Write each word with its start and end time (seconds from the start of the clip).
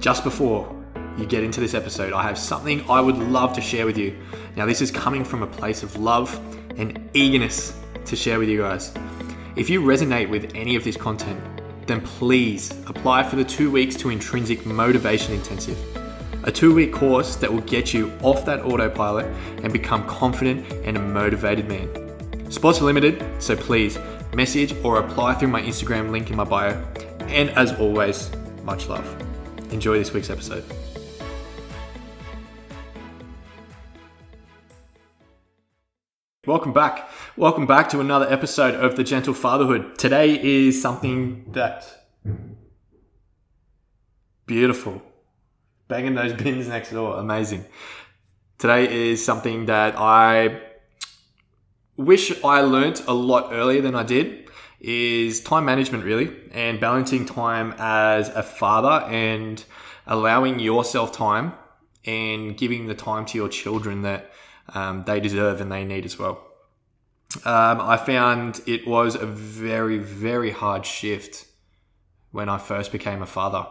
just 0.00 0.24
before 0.24 0.74
you 1.18 1.26
get 1.26 1.44
into 1.44 1.60
this 1.60 1.74
episode, 1.74 2.12
I 2.12 2.22
have 2.22 2.38
something 2.38 2.88
I 2.88 3.00
would 3.00 3.18
love 3.18 3.52
to 3.52 3.60
share 3.60 3.84
with 3.84 3.98
you. 3.98 4.18
Now, 4.56 4.64
this 4.66 4.80
is 4.80 4.90
coming 4.90 5.24
from 5.24 5.42
a 5.42 5.46
place 5.46 5.82
of 5.82 5.96
love 5.96 6.40
and 6.78 7.08
eagerness 7.12 7.78
to 8.06 8.16
share 8.16 8.38
with 8.38 8.48
you 8.48 8.62
guys. 8.62 8.94
If 9.56 9.68
you 9.68 9.82
resonate 9.82 10.30
with 10.30 10.52
any 10.54 10.74
of 10.74 10.84
this 10.84 10.96
content, 10.96 11.40
then 11.86 12.00
please 12.00 12.70
apply 12.86 13.24
for 13.24 13.36
the 13.36 13.44
two 13.44 13.70
weeks 13.70 13.94
to 13.96 14.08
Intrinsic 14.08 14.64
Motivation 14.64 15.34
Intensive, 15.34 15.78
a 16.44 16.52
two 16.52 16.74
week 16.74 16.92
course 16.92 17.36
that 17.36 17.52
will 17.52 17.60
get 17.62 17.92
you 17.92 18.10
off 18.22 18.46
that 18.46 18.60
autopilot 18.60 19.26
and 19.62 19.72
become 19.72 20.06
confident 20.06 20.70
and 20.84 20.96
a 20.96 21.00
motivated 21.00 21.68
man. 21.68 22.50
Spots 22.50 22.80
are 22.80 22.84
limited, 22.84 23.22
so 23.38 23.54
please 23.54 23.98
message 24.34 24.74
or 24.82 25.00
apply 25.00 25.34
through 25.34 25.48
my 25.48 25.60
Instagram 25.60 26.10
link 26.10 26.30
in 26.30 26.36
my 26.36 26.44
bio. 26.44 26.82
And 27.20 27.50
as 27.50 27.72
always, 27.78 28.30
much 28.62 28.88
love. 28.88 29.29
Enjoy 29.72 29.96
this 29.98 30.12
week's 30.12 30.30
episode. 30.30 30.64
Welcome 36.44 36.72
back. 36.72 37.08
Welcome 37.36 37.66
back 37.66 37.88
to 37.90 38.00
another 38.00 38.28
episode 38.28 38.74
of 38.74 38.96
The 38.96 39.04
Gentle 39.04 39.32
Fatherhood. 39.32 39.96
Today 39.96 40.42
is 40.42 40.82
something 40.82 41.44
that 41.52 41.86
beautiful. 44.46 45.00
Banging 45.86 46.16
those 46.16 46.32
bins 46.32 46.66
next 46.66 46.90
door. 46.90 47.18
Amazing. 47.18 47.64
Today 48.58 49.10
is 49.10 49.24
something 49.24 49.66
that 49.66 49.94
I 49.96 50.60
wish 51.96 52.42
I 52.42 52.62
learnt 52.62 53.06
a 53.06 53.14
lot 53.14 53.52
earlier 53.52 53.82
than 53.82 53.94
I 53.94 54.02
did 54.02 54.49
is 54.80 55.40
time 55.40 55.64
management 55.64 56.04
really 56.04 56.34
and 56.52 56.80
balancing 56.80 57.26
time 57.26 57.74
as 57.78 58.28
a 58.30 58.42
father 58.42 59.04
and 59.12 59.62
allowing 60.06 60.58
yourself 60.58 61.12
time 61.12 61.52
and 62.04 62.56
giving 62.56 62.86
the 62.86 62.94
time 62.94 63.26
to 63.26 63.36
your 63.36 63.48
children 63.48 64.02
that 64.02 64.32
um, 64.74 65.04
they 65.04 65.20
deserve 65.20 65.60
and 65.60 65.70
they 65.70 65.84
need 65.84 66.04
as 66.04 66.18
well. 66.18 66.46
Um, 67.44 67.80
I 67.80 67.96
found 67.96 68.60
it 68.66 68.86
was 68.86 69.14
a 69.14 69.26
very, 69.26 69.98
very 69.98 70.50
hard 70.50 70.84
shift 70.84 71.46
when 72.32 72.48
I 72.48 72.58
first 72.58 72.90
became 72.90 73.22
a 73.22 73.26
father. 73.26 73.66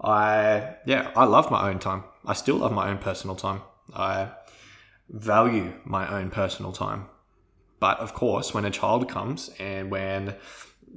I, 0.00 0.76
yeah, 0.86 1.10
I 1.16 1.24
love 1.24 1.50
my 1.50 1.68
own 1.68 1.80
time. 1.80 2.04
I 2.24 2.34
still 2.34 2.56
love 2.56 2.72
my 2.72 2.88
own 2.88 2.98
personal 2.98 3.36
time. 3.36 3.62
I 3.94 4.30
value 5.08 5.74
my 5.84 6.08
own 6.08 6.30
personal 6.30 6.72
time. 6.72 7.06
But 7.80 7.98
of 8.00 8.14
course, 8.14 8.52
when 8.52 8.64
a 8.64 8.70
child 8.70 9.08
comes 9.08 9.50
and 9.58 9.90
when 9.90 10.34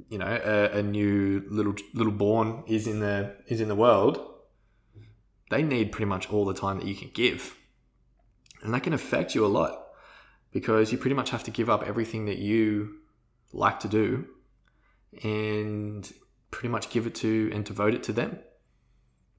you 0.08 0.18
know 0.18 0.26
a, 0.26 0.78
a 0.78 0.82
new 0.82 1.44
little 1.48 1.74
little 1.94 2.12
born 2.12 2.64
is 2.66 2.86
in 2.86 3.00
the 3.00 3.34
is 3.46 3.60
in 3.60 3.68
the 3.68 3.74
world, 3.74 4.20
they 5.50 5.62
need 5.62 5.92
pretty 5.92 6.06
much 6.06 6.30
all 6.30 6.44
the 6.44 6.54
time 6.54 6.78
that 6.78 6.86
you 6.86 6.94
can 6.94 7.10
give, 7.14 7.56
and 8.62 8.74
that 8.74 8.82
can 8.82 8.92
affect 8.92 9.34
you 9.34 9.44
a 9.44 9.48
lot 9.48 9.86
because 10.50 10.92
you 10.92 10.98
pretty 10.98 11.14
much 11.14 11.30
have 11.30 11.44
to 11.44 11.50
give 11.50 11.70
up 11.70 11.82
everything 11.86 12.26
that 12.26 12.38
you 12.38 12.98
like 13.52 13.80
to 13.80 13.88
do 13.88 14.26
and 15.22 16.12
pretty 16.50 16.68
much 16.68 16.90
give 16.90 17.06
it 17.06 17.14
to 17.14 17.50
and 17.54 17.64
devote 17.64 17.94
it 17.94 18.02
to 18.02 18.12
them 18.12 18.38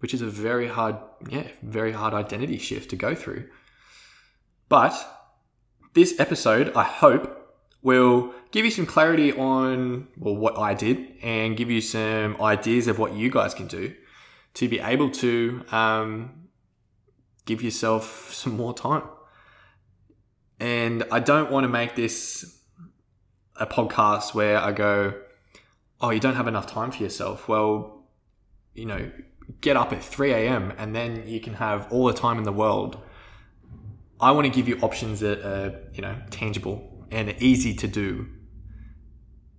which 0.04 0.14
is 0.14 0.22
a 0.22 0.28
very 0.28 0.68
hard 0.68 0.98
yeah 1.30 1.48
very 1.62 1.94
hard 1.94 2.14
identity 2.14 2.58
shift 2.58 2.90
to 2.90 2.98
go 2.98 3.16
through. 3.16 3.48
But 4.68 4.94
this 5.94 6.20
episode, 6.20 6.74
I 6.76 6.84
hope, 6.84 7.40
will 7.82 8.34
give 8.52 8.66
you 8.66 8.72
some 8.72 8.86
clarity 8.86 9.34
on 9.34 10.08
well 10.18 10.36
what 10.36 10.58
I 10.58 10.74
did 10.74 11.16
and 11.22 11.58
give 11.58 11.70
you 11.70 11.82
some 11.82 12.42
ideas 12.42 12.88
of 12.88 12.98
what 12.98 13.14
you 13.14 13.30
guys 13.30 13.54
can 13.54 13.68
do 13.68 13.94
to 14.56 14.70
be 14.70 14.80
able 14.80 15.10
to 15.12 15.64
um, 15.72 16.48
give 17.46 17.62
yourself 17.62 18.34
some 18.34 18.56
more 18.56 18.74
time. 18.74 19.04
And 20.60 21.04
I 21.12 21.20
don't 21.20 21.52
want 21.52 21.66
to 21.66 21.68
make 21.68 21.96
this 21.96 22.60
a 23.58 23.68
podcast 23.68 24.34
where 24.34 24.58
I 24.58 24.72
go, 24.72 25.14
oh, 26.00 26.10
you 26.10 26.20
don't 26.20 26.36
have 26.36 26.48
enough 26.48 26.68
time 26.68 26.92
for 26.92 27.04
yourself. 27.04 27.48
Well, 27.48 28.08
you 28.74 28.86
know, 28.86 29.12
get 29.62 29.76
up 29.76 29.92
at 29.92 30.04
3 30.04 30.32
a.m. 30.32 30.74
and 30.78 30.96
then 30.96 31.28
you 31.28 31.40
can 31.42 31.56
have 31.56 31.92
all 31.92 32.08
the 32.08 32.14
time 32.14 32.38
in 32.38 32.44
the 32.44 32.54
world 32.54 32.98
I 34.24 34.32
want 34.32 34.46
to 34.46 34.54
give 34.54 34.70
you 34.70 34.80
options 34.80 35.20
that 35.20 35.46
are, 35.46 35.83
you 35.94 36.02
know, 36.02 36.16
tangible 36.30 37.06
and 37.12 37.36
easy 37.42 37.74
to 37.76 37.88
do. 37.88 38.28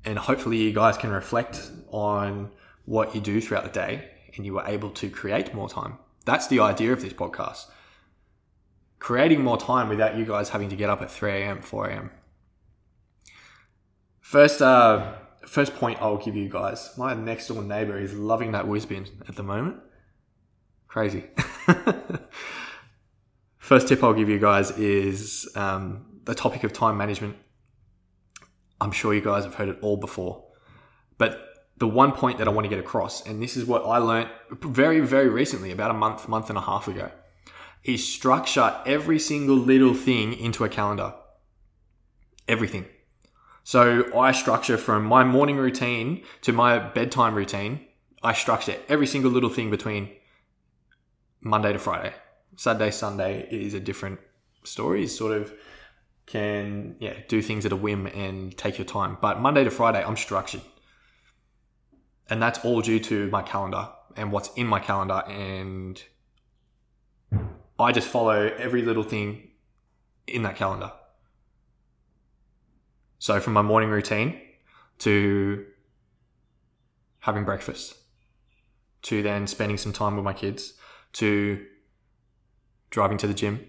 And 0.05 0.19
hopefully 0.19 0.59
you 0.59 0.73
guys 0.73 0.97
can 0.97 1.11
reflect 1.11 1.71
on 1.89 2.51
what 2.85 3.15
you 3.15 3.21
do 3.21 3.41
throughout 3.41 3.65
the 3.65 3.71
day 3.71 4.11
and 4.37 4.45
you 4.45 4.59
are 4.59 4.69
able 4.69 4.91
to 4.91 5.09
create 5.09 5.55
more 5.55 5.69
time. 5.69 5.99
That's 6.25 6.47
the 6.49 6.61
idea 6.61 6.93
of 6.93 7.01
this 7.01 7.13
podcast. 7.13 7.67
Creating 8.99 9.43
more 9.43 9.59
time 9.59 9.89
without 9.89 10.17
you 10.17 10.25
guys 10.25 10.51
having 10.51 10.69
to 10.71 10.77
get 10.77 10.91
up 10.91 11.03
at 11.03 11.11
3 11.11 11.31
a.m., 11.33 11.63
4 11.63 11.89
a.m. 11.89 12.11
First, 14.21 14.63
uh, 14.63 15.15
first 15.47 15.75
point 15.77 16.01
I'll 16.01 16.17
give 16.17 16.35
you 16.35 16.49
guys. 16.49 16.91
My 16.97 17.15
next 17.15 17.49
door 17.49 17.63
neighbor 17.63 17.99
is 17.99 18.15
loving 18.15 18.53
that 18.53 18.67
whiz 18.67 18.87
bin 18.87 19.07
at 19.29 19.37
the 19.37 19.43
moment. 19.43 19.77
Crazy. 20.89 21.25
First 23.59 23.89
tip 23.89 24.05
I'll 24.05 24.15
give 24.15 24.29
you 24.29 24.39
guys 24.39 24.71
is 24.73 25.49
um, 25.57 26.14
the 26.25 26.35
topic 26.35 26.65
of 26.65 26.73
time 26.73 26.97
management. 26.97 27.37
I'm 28.81 28.93
sure 28.93 29.15
you 29.15 29.21
guys 29.21 29.45
have 29.45 29.55
heard 29.55 29.69
it 29.69 29.79
all 29.81 29.97
before, 29.97 30.45
but 31.17 31.55
the 31.77 31.89
one 31.89 32.13
point 32.13 32.39
that 32.39 32.47
I 32.47 32.51
want 32.51 32.65
to 32.65 32.69
get 32.69 32.79
across, 32.79 33.27
and 33.27 33.43
this 33.43 33.57
is 33.57 33.65
what 33.65 33.85
I 33.85 33.99
learned 33.99 34.29
very, 34.51 35.01
very 35.01 35.29
recently, 35.29 35.73
about 35.73 35.91
a 35.91 35.95
month, 35.95 36.29
month 36.29 36.49
and 36.49 36.59
a 36.59 36.63
half 36.63 36.87
ago, 36.87 37.11
is 37.83 38.07
structure 38.07 38.81
every 38.87 39.19
single 39.19 39.57
little 39.57 39.95
thing 39.95 40.33
into 40.33 40.65
a 40.65 40.69
calendar. 40.69 41.15
Everything. 42.47 42.87
So 43.65 44.17
I 44.17 44.33
structure 44.33 44.77
from 44.77 45.05
my 45.05 45.25
morning 45.25 45.57
routine 45.57 46.23
to 46.43 46.53
my 46.53 46.79
bedtime 46.79 47.35
routine. 47.35 47.81
I 48.23 48.35
structure 48.35 48.77
every 48.89 49.07
single 49.07 49.31
little 49.31 49.51
thing 49.51 49.71
between 49.71 50.11
Monday 51.41 51.73
to 51.73 51.79
Friday. 51.79 52.15
Saturday, 52.57 52.91
Sunday 52.91 53.49
is 53.51 53.75
a 53.75 53.81
different 53.81 54.21
story. 54.65 55.07
Sort 55.07 55.37
of 55.37 55.53
can 56.27 56.97
yeah 57.01 57.15
do 57.29 57.43
things 57.43 57.67
at 57.67 57.73
a 57.73 57.77
whim 57.77 58.07
and 58.07 58.57
take 58.57 58.79
your 58.79 58.87
time. 58.87 59.19
But 59.21 59.41
Monday 59.41 59.65
to 59.65 59.71
Friday, 59.71 60.03
I'm 60.03 60.17
structured, 60.17 60.63
and 62.29 62.43
that's 62.43 62.65
all 62.65 62.81
due 62.81 63.01
to 63.01 63.29
my 63.31 63.43
calendar 63.43 63.89
and 64.17 64.33
what's 64.33 64.51
in 64.55 64.67
my 64.67 64.81
calendar, 64.81 65.23
and 65.29 66.03
I 67.79 67.93
just 67.93 68.09
follow 68.09 68.53
every 68.59 68.83
little 68.83 69.03
thing 69.03 69.51
in 70.27 70.43
that 70.43 70.57
calendar. 70.57 70.93
So 73.19 73.41
from 73.41 73.53
my 73.55 73.63
morning 73.63 73.91
routine 73.91 74.41
to 75.01 75.65
having 77.21 77.45
breakfast 77.45 77.97
to 79.03 79.23
then 79.23 79.47
spending 79.47 79.77
some 79.77 79.93
time 79.93 80.15
with 80.17 80.25
my 80.25 80.33
kids 80.33 80.75
to 81.15 81.65
driving 82.91 83.19
to 83.19 83.27
the 83.27 83.35
gym, 83.35 83.67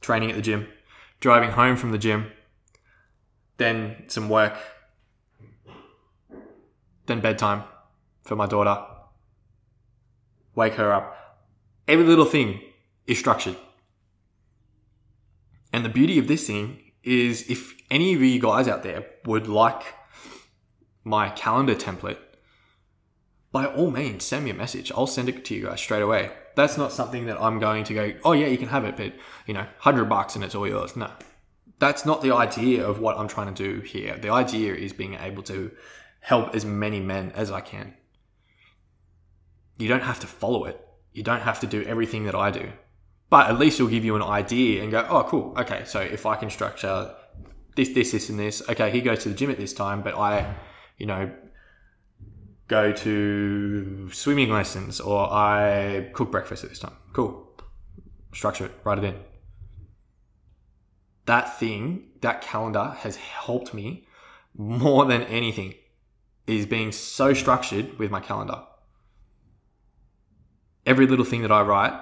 training 0.00 0.30
at 0.30 0.36
the 0.36 0.42
gym, 0.42 0.66
driving 1.24 1.52
home 1.52 1.74
from 1.74 1.90
the 1.90 1.96
gym, 1.96 2.30
then 3.56 3.96
some 4.08 4.28
work, 4.28 4.58
then 7.06 7.18
bedtime 7.20 7.62
for 8.24 8.36
my 8.36 8.44
daughter, 8.44 8.84
wake 10.54 10.74
her 10.74 10.92
up. 10.92 11.40
Every 11.88 12.04
little 12.04 12.26
thing 12.26 12.60
is 13.06 13.18
structured. 13.18 13.56
And 15.72 15.82
the 15.82 15.88
beauty 15.88 16.18
of 16.18 16.28
this 16.28 16.46
thing 16.46 16.92
is 17.02 17.48
if 17.48 17.72
any 17.90 18.12
of 18.12 18.20
you 18.20 18.38
guys 18.38 18.68
out 18.68 18.82
there 18.82 19.06
would 19.24 19.46
like 19.46 19.94
my 21.04 21.30
calendar 21.30 21.74
template, 21.74 22.18
by 23.50 23.64
all 23.64 23.90
means, 23.90 24.24
send 24.24 24.44
me 24.44 24.50
a 24.50 24.54
message. 24.54 24.92
I'll 24.94 25.06
send 25.06 25.30
it 25.30 25.42
to 25.46 25.54
you 25.54 25.64
guys 25.68 25.80
straight 25.80 26.02
away 26.02 26.32
that's 26.56 26.76
not 26.76 26.92
something 26.92 27.26
that 27.26 27.40
I'm 27.40 27.58
going 27.58 27.84
to 27.84 27.94
go, 27.94 28.12
oh 28.24 28.32
yeah, 28.32 28.46
you 28.46 28.58
can 28.58 28.68
have 28.68 28.84
it, 28.84 28.96
but 28.96 29.12
you 29.46 29.54
know, 29.54 29.66
hundred 29.78 30.06
bucks 30.06 30.34
and 30.34 30.44
it's 30.44 30.54
all 30.54 30.66
yours. 30.66 30.96
No, 30.96 31.10
that's 31.78 32.04
not 32.04 32.22
the 32.22 32.32
idea 32.32 32.86
of 32.86 33.00
what 33.00 33.18
I'm 33.18 33.28
trying 33.28 33.52
to 33.52 33.62
do 33.62 33.80
here. 33.80 34.16
The 34.16 34.30
idea 34.30 34.74
is 34.74 34.92
being 34.92 35.14
able 35.14 35.42
to 35.44 35.70
help 36.20 36.54
as 36.54 36.64
many 36.64 37.00
men 37.00 37.32
as 37.34 37.50
I 37.50 37.60
can. 37.60 37.94
You 39.78 39.88
don't 39.88 40.02
have 40.02 40.20
to 40.20 40.26
follow 40.26 40.64
it. 40.64 40.80
You 41.12 41.22
don't 41.22 41.42
have 41.42 41.60
to 41.60 41.66
do 41.66 41.82
everything 41.84 42.24
that 42.24 42.34
I 42.34 42.50
do, 42.50 42.70
but 43.30 43.50
at 43.50 43.58
least 43.58 43.78
it'll 43.78 43.90
give 43.90 44.04
you 44.04 44.16
an 44.16 44.22
idea 44.22 44.82
and 44.82 44.90
go, 44.90 45.06
oh, 45.08 45.24
cool. 45.24 45.54
Okay, 45.58 45.82
so 45.84 46.00
if 46.00 46.26
I 46.26 46.36
can 46.36 46.50
structure 46.50 47.14
this, 47.76 47.90
this, 47.90 48.12
this, 48.12 48.28
and 48.30 48.38
this, 48.38 48.62
okay, 48.68 48.90
he 48.90 49.00
goes 49.00 49.22
to 49.24 49.28
the 49.28 49.34
gym 49.34 49.50
at 49.50 49.58
this 49.58 49.72
time, 49.72 50.02
but 50.02 50.16
I, 50.16 50.54
you 50.98 51.06
know, 51.06 51.30
go 52.68 52.92
to 52.92 54.10
swimming 54.10 54.50
lessons 54.50 55.00
or 55.00 55.32
I 55.32 56.10
cook 56.12 56.30
breakfast 56.30 56.64
at 56.64 56.70
this 56.70 56.78
time. 56.78 56.96
Cool. 57.12 57.46
Structure 58.32 58.66
it, 58.66 58.72
write 58.84 58.98
it 58.98 59.04
in. 59.04 59.16
That 61.26 61.58
thing, 61.58 62.10
that 62.20 62.40
calendar 62.40 62.94
has 62.98 63.16
helped 63.16 63.72
me 63.74 64.06
more 64.56 65.04
than 65.04 65.22
anything 65.22 65.74
is 66.46 66.66
being 66.66 66.92
so 66.92 67.32
structured 67.32 67.98
with 67.98 68.10
my 68.10 68.20
calendar. 68.20 68.62
every 70.86 71.06
little 71.06 71.24
thing 71.24 71.42
that 71.42 71.52
I 71.52 71.62
write 71.62 71.92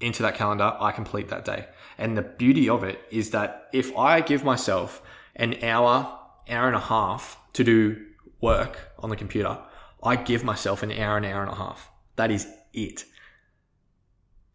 into 0.00 0.22
that 0.22 0.34
calendar, 0.34 0.74
I 0.80 0.90
complete 0.92 1.28
that 1.28 1.44
day. 1.44 1.66
And 1.98 2.16
the 2.16 2.22
beauty 2.22 2.68
of 2.68 2.82
it 2.82 3.00
is 3.10 3.30
that 3.30 3.68
if 3.72 3.96
I 3.96 4.20
give 4.20 4.42
myself 4.44 5.02
an 5.36 5.62
hour, 5.62 6.18
hour 6.48 6.66
and 6.66 6.76
a 6.76 6.80
half 6.80 7.38
to 7.52 7.64
do 7.64 8.04
work 8.40 8.92
on 8.98 9.10
the 9.10 9.16
computer, 9.16 9.58
I 10.02 10.16
give 10.16 10.42
myself 10.44 10.82
an 10.82 10.92
hour, 10.92 11.16
an 11.16 11.24
hour 11.24 11.42
and 11.42 11.52
a 11.52 11.56
half. 11.56 11.90
That 12.16 12.30
is 12.30 12.46
it. 12.72 13.04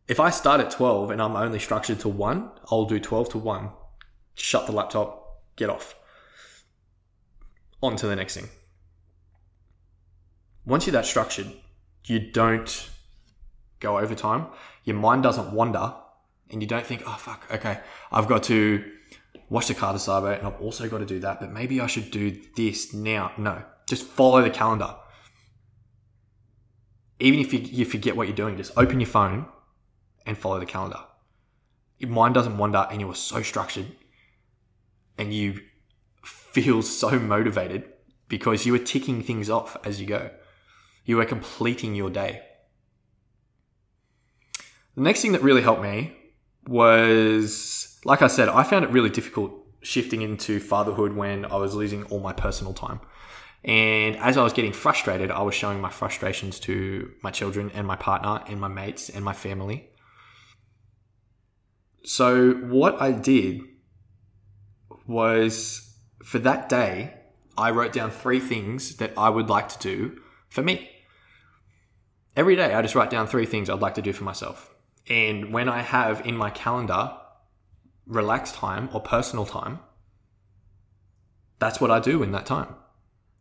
If 0.08 0.20
I 0.20 0.30
start 0.30 0.62
at 0.62 0.72
12 0.72 1.12
and 1.12 1.22
I'm 1.22 1.36
only 1.36 1.60
structured 1.60 2.00
to 2.02 2.10
1, 2.10 2.50
I'll 2.72 2.86
do 2.86 3.00
12 3.00 3.30
to 3.30 3.38
1, 3.38 3.70
shut 4.36 4.66
the 4.66 4.72
laptop, 4.72 5.42
get 5.56 5.70
off. 5.70 5.96
On 7.82 7.96
to 7.98 8.08
the 8.08 8.16
next 8.16 8.36
thing. 8.36 8.50
Once 10.66 10.86
you're 10.86 10.94
that 10.94 11.06
structured, 11.06 11.48
you 12.06 12.20
don't 12.20 12.90
go 13.80 14.00
overtime. 14.00 14.48
Your 14.84 14.96
mind 14.96 15.24
doesn't 15.24 15.52
wander 15.52 15.94
and 16.50 16.62
you 16.62 16.68
don't 16.68 16.86
think, 16.86 17.04
oh, 17.06 17.18
fuck, 17.20 17.46
okay, 17.52 17.80
I've 18.12 18.28
got 18.28 18.44
to 18.44 18.84
watch 19.50 19.68
the 19.68 19.74
Carter 19.74 20.00
Sabo 20.00 20.28
and 20.28 20.48
I've 20.48 20.62
also 20.62 20.88
got 20.90 21.00
to 21.00 21.06
do 21.06 21.20
that, 21.20 21.40
but 21.40 21.52
maybe 21.52 21.82
I 21.82 21.88
should 21.88 22.12
do 22.12 22.38
this 22.56 22.94
now. 22.94 23.32
No, 23.38 23.64
just 23.88 24.06
follow 24.06 24.42
the 24.42 24.50
calendar. 24.50 24.96
Even 27.20 27.40
if 27.40 27.54
you, 27.54 27.60
you 27.60 27.86
forget 27.86 28.16
what 28.16 28.28
you're 28.28 28.36
doing, 28.36 28.58
just 28.58 28.72
open 28.78 29.00
your 29.00 29.10
phone 29.10 29.48
and 30.26 30.38
follow 30.38 30.60
the 30.60 30.66
calendar. 30.66 31.00
Your 31.98 32.12
mind 32.12 32.36
doesn't 32.36 32.58
wander 32.58 32.88
and 32.92 33.02
you 33.02 33.10
are 33.10 33.16
so 33.16 33.42
structured 33.42 33.88
and 35.18 35.34
you 35.34 35.62
feel 36.24 36.82
so 36.82 37.18
motivated 37.20 37.86
because 38.28 38.66
you 38.66 38.76
are 38.76 38.80
ticking 38.80 39.24
things 39.24 39.50
off 39.50 39.78
as 39.84 40.00
you 40.00 40.06
go. 40.06 40.30
You 41.06 41.20
are 41.22 41.26
completing 41.26 41.96
your 41.96 42.10
day. 42.10 42.42
The 44.96 45.02
next 45.02 45.22
thing 45.22 45.32
that 45.32 45.42
really 45.42 45.62
helped 45.62 45.82
me 45.82 46.16
was, 46.68 48.00
like 48.04 48.22
I 48.22 48.28
said, 48.28 48.50
I 48.50 48.64
found 48.64 48.84
it 48.84 48.92
really 48.92 49.10
difficult 49.10 49.54
shifting 49.82 50.22
into 50.22 50.60
fatherhood 50.60 51.14
when 51.14 51.46
I 51.46 51.56
was 51.56 51.74
losing 51.74 52.04
all 52.06 52.20
my 52.20 52.34
personal 52.34 52.74
time. 52.74 53.00
And 53.64 54.16
as 54.18 54.38
I 54.38 54.44
was 54.44 54.54
getting 54.54 54.74
frustrated, 54.74 55.32
I 55.32 55.42
was 55.42 55.56
showing 55.56 55.82
my 55.82 55.90
frustrations 55.90 56.60
to 56.62 57.12
my 57.22 57.32
children 57.32 57.72
and 57.74 57.86
my 57.86 57.96
partner 57.96 58.42
and 58.48 58.62
my 58.62 58.68
mates 58.68 59.10
and 59.10 59.26
my 59.26 59.34
family. 59.34 59.90
So, 62.04 62.54
what 62.54 63.02
I 63.02 63.12
did 63.12 63.62
was 65.08 65.96
for 66.24 66.40
that 66.40 66.70
day, 66.70 67.14
I 67.58 67.72
wrote 67.72 67.92
down 67.92 68.12
three 68.12 68.40
things 68.40 68.98
that 68.98 69.14
I 69.18 69.30
would 69.30 69.50
like 69.50 69.70
to 69.70 69.80
do 69.80 70.22
for 70.50 70.62
me. 70.62 70.90
Every 72.36 72.56
day, 72.56 72.74
I 72.74 72.82
just 72.82 72.96
write 72.96 73.10
down 73.10 73.28
three 73.28 73.46
things 73.46 73.70
I'd 73.70 73.80
like 73.80 73.96
to 73.96 74.02
do 74.02 74.14
for 74.14 74.24
myself. 74.24 74.74
And 75.10 75.52
when 75.52 75.68
I 75.68 75.82
have 75.82 76.26
in 76.26 76.38
my 76.38 76.50
calendar 76.50 77.18
relaxed 78.06 78.56
time 78.56 78.90
or 78.94 79.02
personal 79.02 79.46
time, 79.46 79.80
that's 81.60 81.82
what 81.82 81.92
I 81.92 82.00
do 82.00 82.22
in 82.24 82.32
that 82.34 82.46
time. 82.46 82.76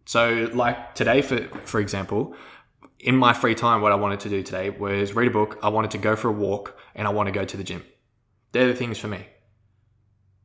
So, 0.07 0.49
like 0.55 0.95
today, 0.95 1.21
for 1.21 1.49
for 1.65 1.81
example, 1.81 2.35
in 3.01 3.17
my 3.17 3.33
free 3.33 3.55
time, 3.55 3.83
what 3.83 3.93
I 3.93 3.97
wanted 3.97 4.21
to 4.21 4.29
do 4.29 4.43
today 4.43 4.71
was 4.71 5.13
read 5.15 5.29
a 5.29 5.33
book. 5.33 5.59
I 5.63 5.69
wanted 5.69 5.91
to 5.91 5.99
go 5.99 6.17
for 6.17 6.29
a 6.29 6.33
walk, 6.33 6.79
and 6.95 7.07
I 7.07 7.11
want 7.11 7.27
to 7.27 7.33
go 7.33 7.45
to 7.45 7.57
the 7.57 7.65
gym. 7.65 7.85
They're 8.53 8.69
the 8.69 8.75
things 8.75 8.99
for 8.99 9.09
me. 9.09 9.27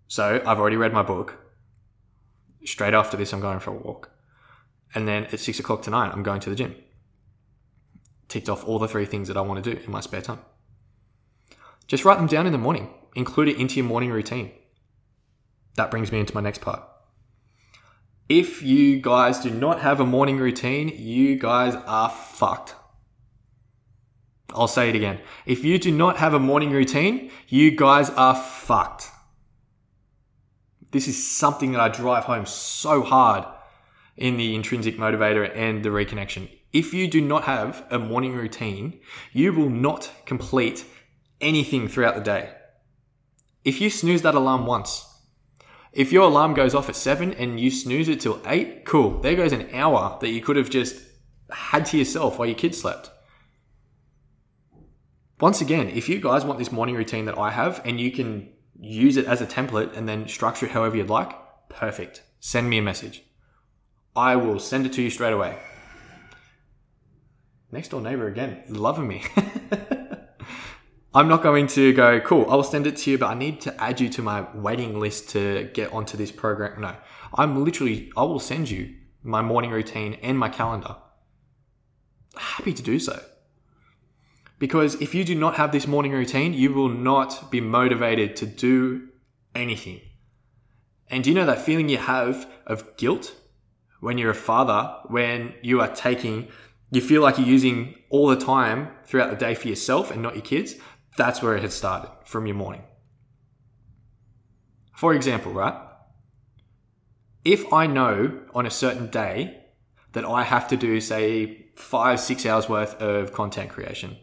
So 0.08 0.42
I've 0.46 0.60
already 0.60 0.78
read 0.78 0.94
my 0.94 1.04
book. 1.04 1.38
Straight 2.66 2.94
after 2.94 3.16
this, 3.16 3.34
I'm 3.34 3.40
going 3.40 3.60
for 3.60 3.70
a 3.70 3.78
walk, 3.78 4.12
and 4.96 5.08
then 5.08 5.26
at 5.26 5.40
six 5.40 5.60
o'clock 5.60 5.84
tonight, 5.84 6.12
I'm 6.12 6.24
going 6.24 6.42
to 6.42 6.50
the 6.50 6.56
gym. 6.56 6.76
Ticked 8.28 8.50
off 8.50 8.68
all 8.68 8.80
the 8.80 8.88
three 8.88 9.06
things 9.06 9.28
that 9.28 9.38
I 9.38 9.42
want 9.42 9.64
to 9.64 9.76
do 9.76 9.80
in 9.84 9.92
my 9.92 10.00
spare 10.00 10.22
time. 10.22 10.40
Just 11.86 12.04
write 12.04 12.18
them 12.18 12.28
down 12.28 12.48
in 12.48 12.52
the 12.52 12.58
morning. 12.58 12.90
Include 13.16 13.50
it 13.50 13.58
into 13.58 13.76
your 13.76 13.86
morning 13.86 14.10
routine. 14.10 14.52
That 15.76 15.92
brings 15.92 16.12
me 16.12 16.20
into 16.20 16.34
my 16.34 16.42
next 16.42 16.62
part. 16.62 16.82
If 18.34 18.64
you 18.64 19.02
guys 19.02 19.42
do 19.42 19.50
not 19.50 19.82
have 19.82 20.00
a 20.00 20.06
morning 20.06 20.38
routine, 20.38 20.88
you 20.88 21.36
guys 21.38 21.76
are 21.76 22.10
fucked. 22.10 22.76
I'll 24.52 24.70
say 24.70 24.88
it 24.88 24.96
again. 24.96 25.20
If 25.46 25.66
you 25.66 25.78
do 25.78 25.92
not 25.92 26.16
have 26.16 26.34
a 26.34 26.40
morning 26.40 26.72
routine, 26.72 27.30
you 27.50 27.76
guys 27.76 28.10
are 28.12 28.34
fucked. 28.34 29.10
This 30.94 31.10
is 31.10 31.30
something 31.30 31.74
that 31.74 31.82
I 31.82 31.90
drive 31.90 32.24
home 32.24 32.46
so 32.46 33.02
hard 33.02 33.44
in 34.16 34.38
the 34.38 34.56
intrinsic 34.56 34.96
motivator 34.96 35.54
and 35.54 35.84
the 35.84 35.90
reconnection. 35.90 36.48
If 36.72 36.94
you 36.94 37.10
do 37.10 37.20
not 37.20 37.44
have 37.44 37.86
a 37.92 38.00
morning 38.00 38.34
routine, 38.34 39.02
you 39.34 39.52
will 39.52 39.70
not 39.70 40.10
complete 40.26 40.86
anything 41.42 41.90
throughout 41.90 42.16
the 42.16 42.22
day. 42.22 42.54
If 43.66 43.82
you 43.82 43.90
snooze 43.90 44.22
that 44.22 44.36
alarm 44.36 44.66
once, 44.66 45.11
if 45.92 46.12
your 46.12 46.24
alarm 46.24 46.54
goes 46.54 46.74
off 46.74 46.90
at 46.90 46.96
seven 46.96 47.34
and 47.34 47.60
you 47.60 47.70
snooze 47.70 48.08
it 48.08 48.22
till 48.22 48.42
eight, 48.46 48.86
cool. 48.86 49.20
There 49.20 49.36
goes 49.36 49.52
an 49.52 49.70
hour 49.74 50.18
that 50.22 50.30
you 50.30 50.42
could 50.42 50.56
have 50.56 50.70
just 50.70 51.02
had 51.52 51.86
to 51.88 51.98
yourself 51.98 52.40
while 52.40 52.48
your 52.48 52.58
kids 52.58 52.80
slept. 52.80 53.12
Once 55.40 55.60
again, 55.60 55.90
if 55.90 56.08
you 56.08 56.20
guys 56.20 56.46
want 56.46 56.60
this 56.60 56.72
morning 56.72 56.96
routine 56.96 57.26
that 57.26 57.38
I 57.38 57.52
have 57.52 57.82
and 57.84 58.00
you 58.00 58.12
can 58.12 58.50
use 58.80 59.18
it 59.18 59.26
as 59.26 59.42
a 59.42 59.46
template 59.46 59.98
and 59.98 60.08
then 60.08 60.28
structure 60.28 60.66
it 60.66 60.72
however 60.72 60.96
you'd 60.96 61.10
like, 61.10 61.34
perfect. 61.68 62.24
Send 62.40 62.70
me 62.70 62.78
a 62.78 62.82
message. 62.82 63.24
I 64.16 64.36
will 64.36 64.60
send 64.60 64.86
it 64.86 64.94
to 64.94 65.02
you 65.02 65.10
straight 65.10 65.34
away. 65.34 65.58
Next 67.72 67.90
door 67.90 68.02
neighbor 68.02 68.28
again, 68.28 68.64
loving 68.68 69.08
me. 69.08 69.24
I'm 71.14 71.28
not 71.28 71.44
going 71.44 71.68
to 71.68 71.92
go, 71.92 72.22
cool, 72.22 72.50
I'll 72.50 72.64
send 72.64 72.88
it 72.88 72.96
to 72.98 73.12
you, 73.12 73.18
but 73.18 73.28
I 73.28 73.34
need 73.34 73.60
to 73.62 73.84
add 73.84 74.00
you 74.00 74.08
to 74.10 74.22
my 74.22 74.48
waiting 74.54 74.98
list 74.98 75.30
to 75.32 75.70
get 75.74 75.92
onto 75.92 76.16
this 76.16 76.32
program. 76.32 76.80
No, 76.80 76.96
I'm 77.34 77.66
literally, 77.66 78.12
I 78.16 78.24
will 78.24 78.40
send 78.40 78.70
you 78.70 78.96
my 79.22 79.42
morning 79.42 79.72
routine 79.72 80.14
and 80.22 80.40
my 80.40 80.48
calendar. 80.48 80.96
Happy 82.38 82.74
to 82.74 82.82
do 82.82 82.98
so. 82.98 83.22
Because 84.58 85.02
if 85.02 85.14
you 85.14 85.26
do 85.26 85.36
not 85.36 85.56
have 85.56 85.74
this 85.74 85.86
morning 85.86 86.14
routine, 86.14 86.54
you 86.54 86.72
will 86.72 86.88
not 86.88 87.52
be 87.52 87.60
motivated 87.60 88.38
to 88.38 88.46
do 88.46 89.10
anything. 89.54 90.00
And 91.10 91.26
do 91.26 91.30
you 91.30 91.36
know 91.36 91.46
that 91.46 91.60
feeling 91.60 91.90
you 91.90 91.98
have 91.98 92.48
of 92.66 92.96
guilt 92.96 93.36
when 94.00 94.18
you're 94.18 94.32
a 94.32 94.36
father, 94.36 94.96
when 95.08 95.56
you 95.62 95.82
are 95.82 95.94
taking, 95.94 96.48
you 96.90 97.02
feel 97.02 97.22
like 97.22 97.38
you're 97.38 97.48
using 97.48 97.96
all 98.10 98.28
the 98.28 98.38
time 98.38 98.92
throughout 99.06 99.30
the 99.30 99.36
day 99.36 99.56
for 99.56 99.68
yourself 99.68 100.10
and 100.10 100.22
not 100.22 100.36
your 100.36 100.46
kids? 100.46 100.76
That's 101.18 101.42
where 101.42 101.56
it 101.56 101.62
had 101.62 101.74
started 101.74 102.10
from 102.26 102.46
your 102.46 102.56
morning. 102.56 102.84
For 104.96 105.14
example, 105.14 105.52
right? 105.52 105.76
If 107.44 107.72
I 107.74 107.88
know 107.88 108.42
on 108.54 108.66
a 108.66 108.72
certain 108.72 109.10
day 109.10 109.64
that 110.14 110.26
I 110.26 110.44
have 110.44 110.68
to 110.70 110.78
do, 110.78 111.02
say, 111.02 111.66
five, 111.76 112.20
six 112.20 112.46
hours 112.46 112.70
worth 112.70 112.96
of 113.02 113.34
content 113.34 113.70
creation, 113.70 114.18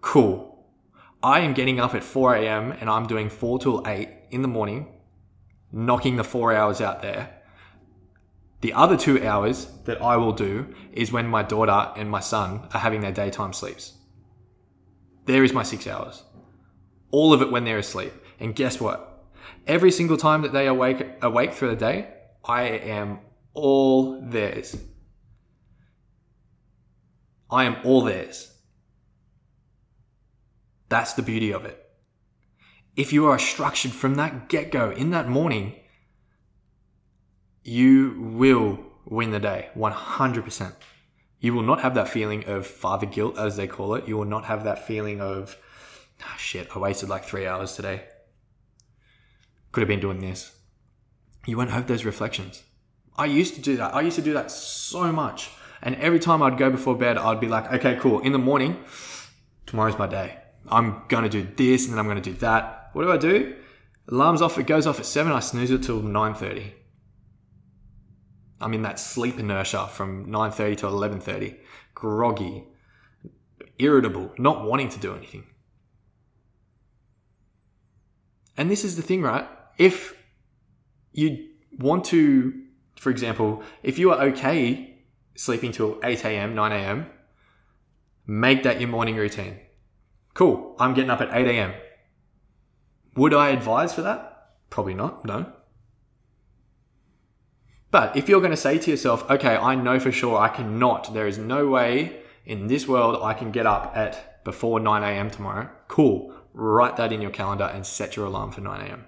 cool. 0.00 0.66
I 1.22 1.40
am 1.40 1.54
getting 1.54 1.80
up 1.80 1.94
at 1.94 2.04
4 2.04 2.36
a.m. 2.36 2.72
and 2.72 2.88
I'm 2.88 3.06
doing 3.06 3.28
4 3.28 3.58
till 3.58 3.82
8 3.86 4.08
in 4.30 4.42
the 4.42 4.48
morning, 4.48 4.86
knocking 5.72 6.16
the 6.16 6.24
four 6.24 6.54
hours 6.54 6.80
out 6.80 7.02
there. 7.02 7.42
The 8.60 8.72
other 8.72 8.96
two 8.96 9.24
hours 9.24 9.66
that 9.84 10.00
I 10.00 10.16
will 10.16 10.32
do 10.32 10.74
is 10.92 11.12
when 11.12 11.26
my 11.26 11.42
daughter 11.42 11.92
and 11.96 12.10
my 12.10 12.20
son 12.20 12.68
are 12.72 12.80
having 12.80 13.00
their 13.00 13.12
daytime 13.12 13.52
sleeps. 13.52 13.94
There 15.26 15.44
is 15.44 15.52
my 15.52 15.62
six 15.62 15.86
hours. 15.86 16.22
All 17.10 17.32
of 17.32 17.42
it 17.42 17.50
when 17.50 17.64
they're 17.64 17.78
asleep. 17.78 18.12
And 18.40 18.54
guess 18.54 18.80
what? 18.80 19.24
Every 19.66 19.90
single 19.90 20.16
time 20.16 20.42
that 20.42 20.52
they 20.52 20.66
awake 20.66 21.04
awake 21.22 21.52
through 21.52 21.70
the 21.70 21.76
day, 21.76 22.08
I 22.44 22.62
am 22.62 23.18
all 23.52 24.20
theirs. 24.22 24.76
I 27.50 27.64
am 27.64 27.76
all 27.84 28.02
theirs. 28.02 28.52
That's 30.88 31.14
the 31.14 31.22
beauty 31.22 31.52
of 31.52 31.64
it. 31.64 31.82
If 32.96 33.12
you 33.12 33.26
are 33.26 33.38
structured 33.38 33.92
from 33.92 34.14
that 34.14 34.48
get 34.48 34.70
go 34.70 34.90
in 34.90 35.10
that 35.10 35.28
morning, 35.28 35.74
you 37.62 38.30
will 38.32 38.78
win 39.04 39.32
the 39.32 39.40
day 39.40 39.68
100%. 39.76 40.72
You 41.40 41.54
will 41.54 41.62
not 41.62 41.80
have 41.80 41.94
that 41.94 42.08
feeling 42.08 42.44
of 42.46 42.66
father 42.66 43.06
guilt, 43.06 43.38
as 43.38 43.56
they 43.56 43.66
call 43.66 43.94
it. 43.94 44.08
You 44.08 44.16
will 44.16 44.24
not 44.24 44.46
have 44.46 44.64
that 44.64 44.86
feeling 44.86 45.20
of, 45.20 45.56
oh, 46.22 46.34
shit, 46.38 46.68
I 46.74 46.78
wasted 46.78 47.08
like 47.08 47.24
three 47.24 47.46
hours 47.46 47.76
today. 47.76 48.04
Could 49.72 49.82
have 49.82 49.88
been 49.88 50.00
doing 50.00 50.20
this. 50.20 50.56
You 51.46 51.56
won't 51.56 51.70
have 51.70 51.86
those 51.86 52.04
reflections. 52.04 52.62
I 53.16 53.26
used 53.26 53.54
to 53.54 53.60
do 53.60 53.76
that. 53.76 53.94
I 53.94 54.00
used 54.00 54.16
to 54.16 54.22
do 54.22 54.32
that 54.32 54.50
so 54.50 55.12
much. 55.12 55.50
And 55.82 55.94
every 55.96 56.18
time 56.18 56.42
I'd 56.42 56.58
go 56.58 56.70
before 56.70 56.96
bed, 56.96 57.18
I'd 57.18 57.40
be 57.40 57.48
like, 57.48 57.72
okay, 57.72 57.96
cool. 58.00 58.20
In 58.20 58.32
the 58.32 58.38
morning, 58.38 58.82
tomorrow's 59.66 59.98
my 59.98 60.06
day. 60.06 60.38
I'm 60.68 61.02
going 61.08 61.22
to 61.24 61.28
do 61.28 61.46
this 61.56 61.84
and 61.84 61.92
then 61.92 61.98
I'm 61.98 62.06
going 62.06 62.20
to 62.20 62.30
do 62.30 62.36
that. 62.38 62.90
What 62.92 63.02
do 63.02 63.12
I 63.12 63.16
do? 63.16 63.54
Alarm's 64.08 64.42
off. 64.42 64.58
It 64.58 64.66
goes 64.66 64.86
off 64.86 64.98
at 64.98 65.06
7. 65.06 65.32
I 65.32 65.40
snooze 65.40 65.70
it 65.70 65.82
till 65.82 66.00
9.30. 66.00 66.72
I'm 68.60 68.74
in 68.74 68.82
that 68.82 68.98
sleep 68.98 69.38
inertia 69.38 69.88
from 69.88 70.26
9:30 70.26 70.76
to 70.78 70.86
11:30, 70.86 71.56
groggy, 71.94 72.64
irritable, 73.78 74.32
not 74.38 74.64
wanting 74.64 74.88
to 74.90 74.98
do 74.98 75.14
anything. 75.14 75.44
And 78.56 78.70
this 78.70 78.84
is 78.84 78.96
the 78.96 79.02
thing, 79.02 79.22
right? 79.22 79.46
If 79.76 80.16
you 81.12 81.48
want 81.78 82.04
to, 82.06 82.52
for 82.98 83.10
example, 83.10 83.62
if 83.82 83.98
you 83.98 84.10
are 84.12 84.22
okay 84.28 85.04
sleeping 85.34 85.72
till 85.72 86.00
8 86.02 86.24
a.m., 86.24 86.54
9 86.54 86.72
a.m., 86.72 87.06
make 88.26 88.62
that 88.62 88.80
your 88.80 88.88
morning 88.88 89.16
routine. 89.16 89.60
Cool. 90.32 90.74
I'm 90.78 90.94
getting 90.94 91.10
up 91.10 91.20
at 91.20 91.28
8 91.32 91.46
a.m. 91.46 91.74
Would 93.16 93.34
I 93.34 93.50
advise 93.50 93.94
for 93.94 94.02
that? 94.02 94.52
Probably 94.70 94.94
not. 94.94 95.24
No. 95.24 95.52
But 97.96 98.14
if 98.14 98.28
you're 98.28 98.40
going 98.40 98.50
to 98.50 98.58
say 98.58 98.76
to 98.76 98.90
yourself, 98.90 99.24
okay, 99.30 99.56
I 99.56 99.74
know 99.74 99.98
for 99.98 100.12
sure 100.12 100.36
I 100.36 100.50
cannot, 100.50 101.14
there 101.14 101.26
is 101.26 101.38
no 101.38 101.66
way 101.66 102.20
in 102.44 102.66
this 102.66 102.86
world 102.86 103.18
I 103.22 103.32
can 103.32 103.50
get 103.50 103.64
up 103.64 103.96
at 103.96 104.44
before 104.44 104.80
9 104.80 105.02
a.m. 105.02 105.30
tomorrow, 105.30 105.70
cool. 105.88 106.34
Write 106.52 106.98
that 106.98 107.10
in 107.10 107.22
your 107.22 107.30
calendar 107.30 107.64
and 107.64 107.86
set 107.86 108.14
your 108.14 108.26
alarm 108.26 108.52
for 108.52 108.60
9 108.60 108.82
a.m. 108.82 109.06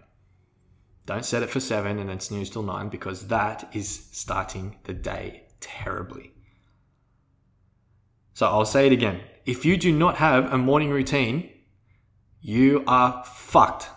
Don't 1.04 1.26
set 1.26 1.42
it 1.42 1.50
for 1.50 1.60
7 1.60 1.98
and 1.98 2.08
then 2.08 2.18
snooze 2.18 2.48
till 2.48 2.62
9 2.62 2.88
because 2.88 3.28
that 3.28 3.68
is 3.74 4.08
starting 4.10 4.78
the 4.84 4.94
day 4.94 5.42
terribly. 5.60 6.32
So 8.32 8.46
I'll 8.46 8.64
say 8.64 8.86
it 8.86 8.92
again. 8.94 9.20
If 9.44 9.66
you 9.66 9.76
do 9.76 9.92
not 9.92 10.16
have 10.16 10.50
a 10.50 10.56
morning 10.56 10.88
routine, 10.88 11.50
you 12.40 12.84
are 12.86 13.22
fucked. 13.26 13.90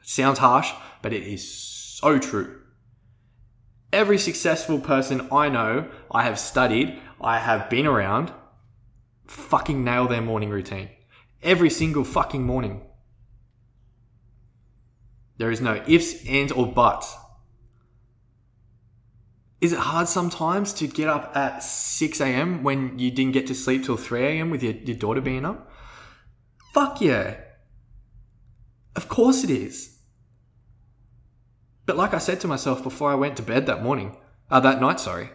It 0.00 0.06
sounds 0.08 0.38
harsh, 0.38 0.70
but 1.02 1.12
it 1.12 1.24
is 1.24 1.52
so 1.52 2.20
true. 2.20 2.60
Every 3.94 4.18
successful 4.18 4.80
person 4.80 5.28
I 5.30 5.48
know, 5.48 5.88
I 6.10 6.24
have 6.24 6.36
studied, 6.36 6.98
I 7.20 7.38
have 7.38 7.70
been 7.70 7.86
around, 7.86 8.32
fucking 9.28 9.84
nail 9.84 10.08
their 10.08 10.20
morning 10.20 10.50
routine. 10.50 10.88
Every 11.44 11.70
single 11.70 12.02
fucking 12.02 12.42
morning. 12.42 12.82
There 15.36 15.52
is 15.52 15.60
no 15.60 15.80
ifs, 15.86 16.26
ands, 16.26 16.50
or 16.50 16.66
buts. 16.66 17.14
Is 19.60 19.72
it 19.72 19.78
hard 19.78 20.08
sometimes 20.08 20.72
to 20.74 20.88
get 20.88 21.08
up 21.08 21.30
at 21.36 21.62
6 21.62 22.20
a.m. 22.20 22.64
when 22.64 22.98
you 22.98 23.12
didn't 23.12 23.32
get 23.32 23.46
to 23.46 23.54
sleep 23.54 23.84
till 23.84 23.96
3 23.96 24.24
a.m. 24.24 24.50
with 24.50 24.64
your, 24.64 24.72
your 24.72 24.96
daughter 24.96 25.20
being 25.20 25.44
up? 25.44 25.70
Fuck 26.72 27.00
yeah. 27.00 27.36
Of 28.96 29.08
course 29.08 29.44
it 29.44 29.50
is. 29.50 29.93
But 31.86 31.96
like 31.96 32.14
I 32.14 32.18
said 32.18 32.40
to 32.40 32.48
myself 32.48 32.82
before 32.82 33.10
I 33.10 33.14
went 33.14 33.36
to 33.36 33.42
bed 33.42 33.66
that 33.66 33.82
morning, 33.82 34.16
uh, 34.50 34.60
that 34.60 34.80
night, 34.80 35.00
sorry, 35.00 35.30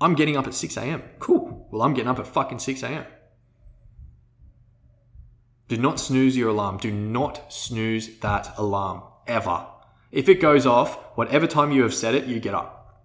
I'm 0.00 0.14
getting 0.14 0.36
up 0.36 0.46
at 0.46 0.54
6 0.54 0.76
a.m. 0.76 1.02
Cool. 1.18 1.68
Well, 1.70 1.82
I'm 1.82 1.94
getting 1.94 2.10
up 2.10 2.18
at 2.18 2.26
fucking 2.26 2.58
6 2.58 2.82
a.m. 2.82 3.06
Do 5.68 5.76
not 5.76 5.98
snooze 5.98 6.36
your 6.36 6.50
alarm. 6.50 6.78
Do 6.78 6.92
not 6.92 7.52
snooze 7.52 8.18
that 8.20 8.56
alarm 8.56 9.02
ever. 9.26 9.66
If 10.12 10.28
it 10.28 10.40
goes 10.40 10.64
off, 10.64 10.96
whatever 11.16 11.46
time 11.46 11.72
you 11.72 11.82
have 11.82 11.94
set 11.94 12.14
it, 12.14 12.26
you 12.26 12.38
get 12.40 12.54
up. 12.54 13.04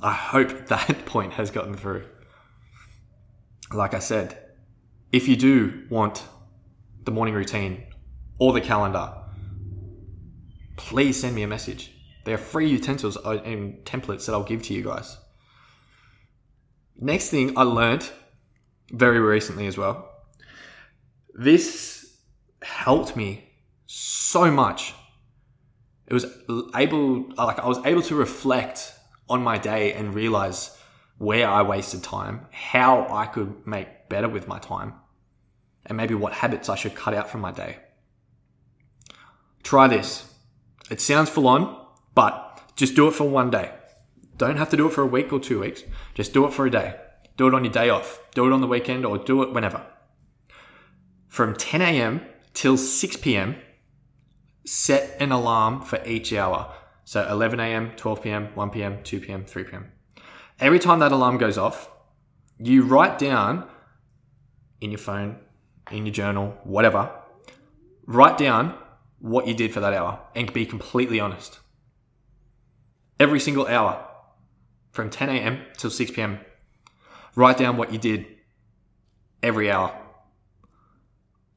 I 0.00 0.12
hope 0.12 0.66
that 0.66 1.06
point 1.06 1.34
has 1.34 1.50
gotten 1.50 1.76
through. 1.76 2.04
Like 3.72 3.94
I 3.94 3.98
said, 3.98 4.38
if 5.10 5.26
you 5.26 5.36
do 5.36 5.86
want 5.88 6.24
the 7.04 7.10
morning 7.10 7.34
routine 7.34 7.84
or 8.38 8.52
the 8.52 8.60
calendar, 8.60 9.12
please 10.76 11.20
send 11.20 11.34
me 11.34 11.42
a 11.42 11.48
message. 11.48 11.92
They 12.24 12.32
are 12.32 12.38
free 12.38 12.68
utensils 12.68 13.16
and 13.24 13.84
templates 13.84 14.26
that 14.26 14.32
I'll 14.32 14.42
give 14.42 14.62
to 14.64 14.74
you 14.74 14.82
guys. 14.82 15.16
Next 16.98 17.30
thing 17.30 17.56
I 17.56 17.62
learned 17.62 18.10
very 18.90 19.20
recently 19.20 19.66
as 19.66 19.78
well. 19.78 20.10
This 21.34 22.16
helped 22.62 23.16
me 23.16 23.52
so 23.86 24.50
much. 24.50 24.94
It 26.06 26.14
was 26.14 26.26
able, 26.74 27.28
like, 27.36 27.58
I 27.58 27.66
was 27.66 27.84
able 27.84 28.02
to 28.02 28.14
reflect 28.14 28.92
on 29.28 29.42
my 29.42 29.58
day 29.58 29.92
and 29.92 30.14
realize 30.14 30.76
where 31.18 31.48
I 31.48 31.62
wasted 31.62 32.02
time, 32.02 32.46
how 32.50 33.06
I 33.10 33.26
could 33.26 33.66
make 33.66 34.08
better 34.08 34.28
with 34.28 34.46
my 34.46 34.58
time, 34.58 34.94
and 35.84 35.96
maybe 35.96 36.14
what 36.14 36.32
habits 36.32 36.68
I 36.68 36.76
should 36.76 36.94
cut 36.94 37.14
out 37.14 37.28
from 37.28 37.40
my 37.40 37.52
day. 37.52 37.78
Try 39.66 39.88
this. 39.88 40.32
It 40.92 41.00
sounds 41.00 41.28
full 41.28 41.48
on, 41.48 41.86
but 42.14 42.62
just 42.76 42.94
do 42.94 43.08
it 43.08 43.14
for 43.14 43.28
one 43.28 43.50
day. 43.50 43.72
Don't 44.38 44.58
have 44.58 44.70
to 44.70 44.76
do 44.76 44.86
it 44.86 44.92
for 44.92 45.02
a 45.02 45.06
week 45.06 45.32
or 45.32 45.40
two 45.40 45.58
weeks. 45.58 45.82
Just 46.14 46.32
do 46.32 46.46
it 46.46 46.52
for 46.52 46.66
a 46.66 46.70
day. 46.70 46.94
Do 47.36 47.48
it 47.48 47.54
on 47.54 47.64
your 47.64 47.72
day 47.72 47.90
off. 47.90 48.20
Do 48.32 48.46
it 48.46 48.52
on 48.52 48.60
the 48.60 48.68
weekend 48.68 49.04
or 49.04 49.18
do 49.18 49.42
it 49.42 49.52
whenever. 49.52 49.84
From 51.26 51.56
10 51.56 51.82
a.m. 51.82 52.20
till 52.54 52.76
6 52.76 53.16
p.m., 53.16 53.56
set 54.64 55.16
an 55.20 55.32
alarm 55.32 55.82
for 55.82 56.00
each 56.06 56.32
hour. 56.32 56.72
So 57.02 57.28
11 57.28 57.58
a.m., 57.58 57.90
12 57.96 58.22
p.m., 58.22 58.48
1 58.54 58.70
p.m., 58.70 59.02
2 59.02 59.18
p.m., 59.18 59.44
3 59.46 59.64
p.m. 59.64 59.90
Every 60.60 60.78
time 60.78 61.00
that 61.00 61.10
alarm 61.10 61.38
goes 61.38 61.58
off, 61.58 61.90
you 62.60 62.84
write 62.84 63.18
down 63.18 63.68
in 64.80 64.92
your 64.92 64.98
phone, 64.98 65.40
in 65.90 66.06
your 66.06 66.12
journal, 66.12 66.56
whatever, 66.62 67.10
write 68.06 68.38
down 68.38 68.78
what 69.26 69.48
you 69.48 69.54
did 69.54 69.74
for 69.74 69.80
that 69.80 69.92
hour 69.92 70.20
and 70.34 70.52
be 70.52 70.64
completely 70.64 71.18
honest. 71.18 71.58
Every 73.18 73.40
single 73.40 73.66
hour 73.66 74.06
from 74.92 75.10
10 75.10 75.28
a.m. 75.28 75.62
till 75.76 75.90
6 75.90 76.12
p.m., 76.12 76.38
write 77.34 77.58
down 77.58 77.76
what 77.76 77.92
you 77.92 77.98
did 77.98 78.24
every 79.42 79.70
hour. 79.70 79.92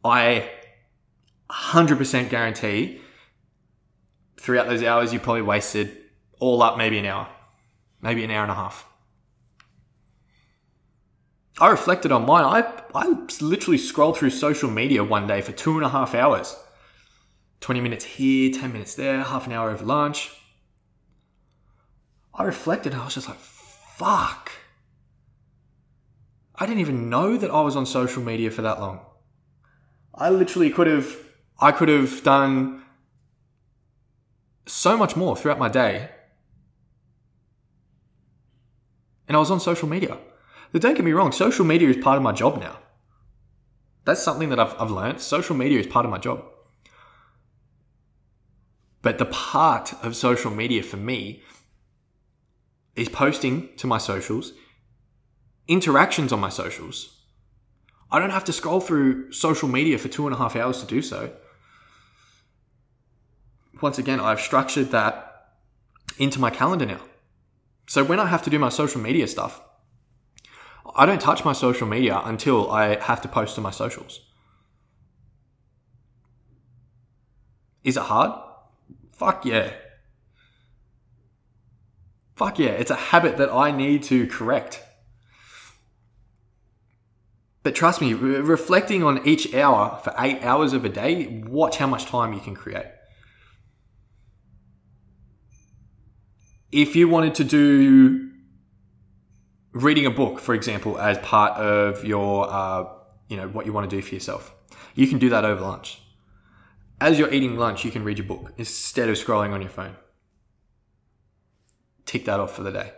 I 0.04 0.50
100% 1.52 2.30
guarantee 2.30 3.02
throughout 4.40 4.68
those 4.68 4.84
hours 4.84 5.14
you 5.14 5.20
probably 5.20 5.42
wasted 5.44 5.96
all 6.40 6.64
up 6.64 6.78
maybe 6.78 6.98
an 6.98 7.06
hour, 7.06 7.28
maybe 8.02 8.24
an 8.24 8.32
hour 8.32 8.44
and 8.44 8.52
a 8.52 8.56
half. 8.56 8.86
I 11.60 11.70
reflected 11.70 12.12
on 12.12 12.26
mine. 12.26 12.46
I, 12.46 12.82
I 12.96 13.28
literally 13.42 13.78
scrolled 13.78 14.18
through 14.18 14.30
social 14.32 14.72
media 14.72 15.04
one 15.04 15.28
day 15.28 15.42
for 15.42 15.52
two 15.52 15.76
and 15.76 15.86
a 15.86 15.90
half 15.90 16.16
hours. 16.16 16.56
20 17.62 17.82
minutes 17.82 18.06
here, 18.06 18.52
10 18.52 18.72
minutes 18.72 18.96
there, 18.96 19.22
half 19.24 19.46
an 19.48 19.54
hour 19.54 19.70
over 19.70 19.86
lunch. 19.86 20.32
I 22.34 22.44
reflected 22.44 22.94
and 22.94 23.02
I 23.02 23.06
was 23.06 23.16
just 23.16 23.28
like, 23.28 23.38
fuck. 23.38 24.52
I 26.56 26.66
didn't 26.66 26.82
even 26.82 27.10
know 27.10 27.38
that 27.38 27.52
I 27.52 27.62
was 27.62 27.76
on 27.76 27.86
social 27.86 28.24
media 28.24 28.52
for 28.52 28.62
that 28.62 28.80
long. 28.80 29.02
I 30.14 30.30
literally 30.30 30.70
could 30.70 30.88
have, 30.88 31.16
I 31.60 31.72
could 31.72 31.90
have 31.90 32.24
done 32.24 32.84
so 34.66 34.98
much 34.98 35.16
more 35.16 35.36
throughout 35.36 35.60
my 35.60 35.70
day. 35.70 36.10
And 39.28 39.36
I 39.36 39.40
was 39.40 39.52
on 39.52 39.60
social 39.60 39.88
media. 39.88 40.18
But 40.72 40.82
don't 40.82 40.96
get 40.96 41.06
me 41.06 41.12
wrong, 41.12 41.32
social 41.32 41.66
media 41.66 41.90
is 41.90 41.98
part 41.98 42.18
of 42.18 42.24
my 42.24 42.32
job 42.32 42.60
now. 42.60 42.80
That's 44.06 44.22
something 44.24 44.50
that 44.50 44.60
I've, 44.60 44.76
I've 44.80 44.92
learned. 44.92 45.22
Social 45.22 45.56
media 45.56 45.80
is 45.80 45.88
part 45.88 46.06
of 46.06 46.12
my 46.12 46.18
job. 46.18 46.44
But 49.02 49.18
the 49.18 49.26
part 49.26 49.94
of 50.04 50.16
social 50.16 50.52
media 50.52 50.84
for 50.84 50.98
me 50.98 51.42
is 52.96 53.10
posting 53.10 53.70
to 53.78 53.88
my 53.88 53.98
socials, 53.98 54.54
interactions 55.68 56.34
on 56.34 56.40
my 56.40 56.50
socials. 56.50 57.24
I 58.12 58.20
don't 58.20 58.32
have 58.32 58.46
to 58.46 58.54
scroll 58.54 58.82
through 58.82 59.32
social 59.32 59.70
media 59.70 59.98
for 59.98 60.08
two 60.10 60.26
and 60.26 60.36
a 60.36 60.38
half 60.38 60.56
hours 60.56 60.82
to 60.82 60.88
do 60.88 61.02
so. 61.02 61.32
Once 63.82 63.98
again, 63.98 64.20
I've 64.20 64.42
structured 64.42 64.92
that 64.92 65.54
into 66.18 66.40
my 66.40 66.50
calendar 66.50 66.86
now. 66.86 67.02
So 67.88 68.04
when 68.04 68.20
I 68.20 68.26
have 68.26 68.44
to 68.44 68.50
do 68.50 68.60
my 68.60 68.70
social 68.70 69.00
media 69.00 69.28
stuff, 69.28 69.62
I 70.96 71.06
don't 71.06 71.22
touch 71.22 71.46
my 71.46 71.54
social 71.54 71.88
media 71.88 72.20
until 72.26 72.70
I 72.72 73.02
have 73.02 73.22
to 73.22 73.28
post 73.28 73.56
to 73.56 73.62
my 73.62 73.72
socials. 73.72 74.20
Is 77.84 77.96
it 77.96 78.04
hard? 78.04 78.49
Fuck 79.20 79.44
yeah. 79.44 79.74
Fuck 82.38 82.58
yeah. 82.58 82.70
It's 82.70 82.90
a 82.90 82.96
habit 82.96 83.36
that 83.36 83.52
I 83.52 83.72
need 83.72 84.04
to 84.04 84.28
correct. 84.28 84.82
But 87.62 87.76
trust 87.76 88.00
me, 88.00 88.14
re- 88.14 88.40
reflecting 88.40 89.04
on 89.04 89.28
each 89.28 89.54
hour 89.54 90.00
for 90.06 90.16
eight 90.18 90.42
hours 90.42 90.72
of 90.72 90.86
a 90.86 90.90
day, 90.90 91.44
watch 91.46 91.76
how 91.76 91.88
much 91.88 92.06
time 92.06 92.32
you 92.32 92.40
can 92.40 92.56
create. 92.56 92.86
If 96.72 96.96
you 96.96 97.10
wanted 97.10 97.36
to 97.36 97.44
do 97.44 98.32
reading 99.74 100.06
a 100.06 100.12
book, 100.12 100.40
for 100.40 100.56
example, 100.56 100.98
as 100.98 101.18
part 101.18 101.58
of 101.58 102.06
your, 102.06 102.50
uh, 102.50 102.86
you 103.28 103.36
know, 103.36 103.50
what 103.50 103.66
you 103.66 103.74
want 103.74 103.90
to 103.90 103.94
do 103.94 104.02
for 104.02 104.14
yourself, 104.14 104.56
you 104.96 105.08
can 105.08 105.20
do 105.20 105.30
that 105.32 105.44
over 105.44 105.60
lunch 105.60 106.00
as 107.02 107.18
you're 107.18 107.34
eating 107.34 107.58
lunch, 107.58 107.86
you 107.86 107.92
can 107.92 108.04
read 108.04 108.18
your 108.18 108.28
book 108.28 108.54
instead 108.58 109.10
of 109.10 109.16
scrolling 109.16 109.52
on 109.52 109.62
your 109.62 109.70
phone. 109.70 109.96
Tick 112.06 112.26
that 112.26 112.40
off 112.40 112.56
for 112.56 112.64
the 112.64 112.72
day. 112.72 112.92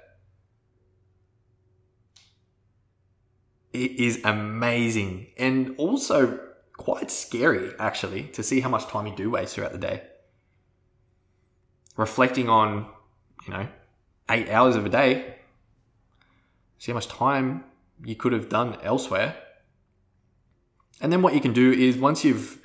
it 3.73 3.91
is 3.99 4.21
amazing 4.23 5.27
and 5.37 5.75
also 5.77 6.39
quite 6.73 7.11
scary, 7.11 7.71
actually, 7.79 8.23
to 8.23 8.43
see 8.43 8.59
how 8.59 8.69
much 8.69 8.85
time 8.87 9.07
you 9.07 9.15
do 9.15 9.29
waste 9.29 9.55
throughout 9.55 9.71
the 9.71 9.77
day. 9.77 10.01
Reflecting 11.95 12.49
on, 12.49 12.87
you 13.45 13.53
know, 13.53 13.67
eight 14.29 14.49
hours 14.49 14.75
of 14.75 14.85
a 14.85 14.89
day, 14.89 15.35
see 16.79 16.91
how 16.91 16.95
much 16.95 17.07
time 17.07 17.63
you 18.03 18.15
could 18.15 18.33
have 18.33 18.49
done 18.49 18.77
elsewhere. 18.81 19.35
And 20.99 21.11
then 21.11 21.21
what 21.21 21.33
you 21.33 21.39
can 21.39 21.53
do 21.53 21.71
is 21.71 21.97
once 21.97 22.23
you've 22.23 22.60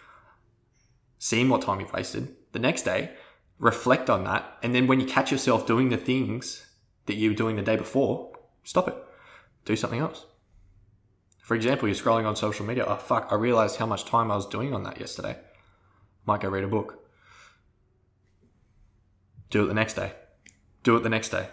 seen 1.18 1.48
what 1.48 1.62
time 1.62 1.80
you've 1.80 1.92
wasted, 1.92 2.34
the 2.52 2.58
next 2.58 2.82
day, 2.82 3.10
reflect 3.58 4.10
on 4.10 4.24
that. 4.24 4.58
And 4.62 4.74
then 4.74 4.86
when 4.86 5.00
you 5.00 5.06
catch 5.06 5.32
yourself 5.32 5.66
doing 5.66 5.88
the 5.88 5.96
things 5.96 6.66
that 7.06 7.14
you 7.16 7.30
were 7.30 7.36
doing 7.36 7.56
the 7.56 7.62
day 7.62 7.76
before, 7.76 8.32
stop 8.64 8.88
it. 8.88 8.96
Do 9.64 9.76
something 9.76 10.00
else. 10.00 10.26
For 11.40 11.54
example, 11.54 11.88
you're 11.88 11.94
scrolling 11.94 12.26
on 12.26 12.34
social 12.34 12.66
media. 12.66 12.84
Oh, 12.86 12.96
fuck, 12.96 13.28
I 13.30 13.36
realized 13.36 13.76
how 13.76 13.86
much 13.86 14.04
time 14.04 14.30
I 14.30 14.36
was 14.36 14.46
doing 14.46 14.74
on 14.74 14.82
that 14.82 14.98
yesterday. 14.98 15.38
Might 16.24 16.40
go 16.40 16.48
read 16.48 16.64
a 16.64 16.68
book. 16.68 17.04
Do 19.50 19.64
it 19.64 19.68
the 19.68 19.74
next 19.74 19.94
day. 19.94 20.12
Do 20.82 20.96
it 20.96 21.02
the 21.02 21.08
next 21.08 21.28
day. 21.28 21.48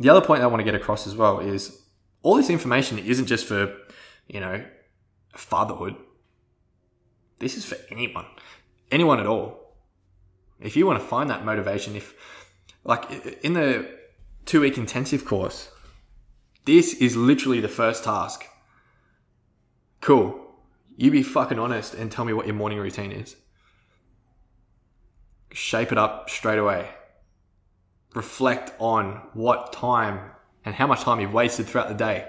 The 0.00 0.08
other 0.08 0.20
point 0.20 0.42
I 0.42 0.46
want 0.46 0.60
to 0.60 0.64
get 0.64 0.74
across 0.74 1.06
as 1.06 1.16
well 1.16 1.40
is 1.40 1.82
all 2.22 2.36
this 2.36 2.50
information 2.50 2.98
isn't 2.98 3.26
just 3.26 3.46
for, 3.46 3.76
you 4.26 4.40
know, 4.40 4.64
fatherhood. 5.34 5.96
This 7.38 7.56
is 7.56 7.64
for 7.64 7.76
anyone, 7.90 8.26
anyone 8.90 9.20
at 9.20 9.26
all. 9.26 9.74
If 10.60 10.76
you 10.76 10.86
want 10.86 11.00
to 11.00 11.06
find 11.06 11.30
that 11.30 11.44
motivation, 11.44 11.94
if 11.94 12.14
like 12.84 13.38
in 13.42 13.52
the 13.52 13.88
two 14.44 14.60
week 14.60 14.76
intensive 14.76 15.24
course, 15.24 15.70
this 16.64 16.94
is 16.94 17.16
literally 17.16 17.60
the 17.60 17.68
first 17.68 18.04
task. 18.04 18.44
Cool. 20.00 20.44
You 20.96 21.10
be 21.10 21.22
fucking 21.22 21.58
honest 21.58 21.94
and 21.94 22.10
tell 22.10 22.24
me 22.24 22.32
what 22.32 22.46
your 22.46 22.56
morning 22.56 22.78
routine 22.78 23.12
is. 23.12 23.36
Shape 25.52 25.92
it 25.92 25.98
up 25.98 26.28
straight 26.28 26.58
away. 26.58 26.88
Reflect 28.14 28.72
on 28.80 29.22
what 29.32 29.72
time 29.72 30.32
and 30.64 30.74
how 30.74 30.86
much 30.86 31.02
time 31.02 31.20
you've 31.20 31.32
wasted 31.32 31.66
throughout 31.66 31.88
the 31.88 31.94
day. 31.94 32.28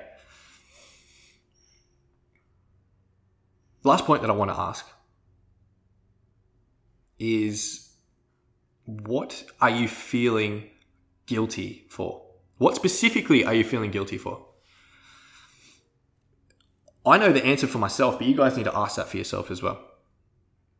Last 3.83 4.05
point 4.05 4.21
that 4.21 4.29
I 4.29 4.33
want 4.33 4.51
to 4.51 4.59
ask 4.59 4.85
is 7.19 7.89
what 8.85 9.43
are 9.61 9.69
you 9.69 9.87
feeling 9.87 10.69
guilty 11.27 11.85
for? 11.89 12.25
What 12.57 12.75
specifically 12.75 13.45
are 13.45 13.53
you 13.53 13.63
feeling 13.63 13.91
guilty 13.91 14.17
for? 14.17 14.45
I 17.05 17.17
know 17.17 17.31
the 17.31 17.45
answer 17.45 17.67
for 17.67 17.77
myself, 17.77 18.17
but 18.17 18.27
you 18.27 18.35
guys 18.35 18.57
need 18.57 18.65
to 18.65 18.75
ask 18.75 18.95
that 18.95 19.07
for 19.07 19.17
yourself 19.17 19.51
as 19.51 19.61
well. 19.61 19.79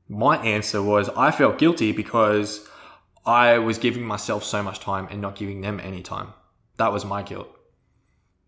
My 0.08 0.38
answer 0.38 0.82
was 0.82 1.10
I 1.10 1.32
felt 1.32 1.60
guilty 1.60 1.92
because 1.92 2.68
I 3.26 3.60
was 3.60 3.78
giving 3.78 4.04
myself 4.04 4.44
so 4.44 4.64
much 4.64 4.80
time 4.80 5.08
and 5.12 5.22
not 5.22 5.36
giving 5.36 5.62
them 5.62 5.80
any 5.80 6.02
time. 6.02 6.34
That 6.78 6.92
was 6.92 7.06
my 7.06 7.22
guilt. 7.22 7.48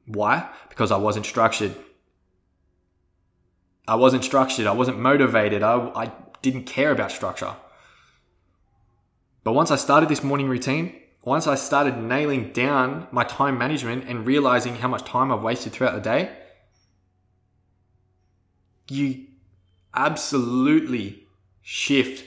Why? 0.05 0.49
Because 0.69 0.91
I 0.91 0.97
wasn't 0.97 1.25
structured. 1.25 1.75
I 3.87 3.95
wasn't 3.95 4.23
structured. 4.23 4.67
I 4.67 4.71
wasn't 4.71 4.99
motivated. 4.99 5.63
I, 5.63 5.91
I 5.95 6.11
didn't 6.41 6.63
care 6.63 6.91
about 6.91 7.11
structure. 7.11 7.55
But 9.43 9.53
once 9.53 9.71
I 9.71 9.75
started 9.75 10.09
this 10.09 10.23
morning 10.23 10.47
routine, 10.47 10.95
once 11.23 11.47
I 11.47 11.55
started 11.55 11.97
nailing 11.97 12.51
down 12.51 13.07
my 13.11 13.23
time 13.23 13.57
management 13.57 14.05
and 14.07 14.25
realizing 14.25 14.75
how 14.75 14.87
much 14.87 15.03
time 15.03 15.31
I've 15.31 15.43
wasted 15.43 15.71
throughout 15.71 15.95
the 15.95 16.01
day, 16.01 16.35
you 18.89 19.27
absolutely 19.93 21.27
shift 21.61 22.25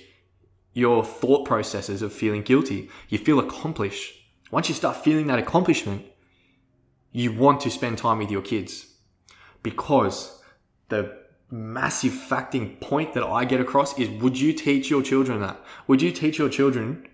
your 0.73 1.05
thought 1.05 1.47
processes 1.47 2.03
of 2.03 2.13
feeling 2.13 2.43
guilty. 2.43 2.91
You 3.09 3.19
feel 3.19 3.39
accomplished. 3.39 4.15
Once 4.51 4.69
you 4.69 4.75
start 4.75 4.97
feeling 4.97 5.27
that 5.29 5.39
accomplishment, 5.39 6.05
you 7.13 7.33
want 7.33 7.61
to 7.61 7.71
spend 7.71 7.99
time 7.99 8.19
with 8.19 8.31
your 8.31 8.43
kids 8.43 8.87
because 9.63 10.41
the 10.89 11.24
massive 11.51 12.13
facting 12.13 12.77
point 12.77 13.15
that 13.15 13.25
I 13.25 13.45
get 13.45 13.61
across 13.61 13.99
is 13.99 14.09
would 14.21 14.39
you 14.39 14.53
teach 14.53 14.91
your 14.91 15.03
children 15.03 15.41
that? 15.41 15.61
Would 15.87 16.03
you 16.03 16.11
teach 16.11 16.39
your 16.39 16.49
children 16.49 17.07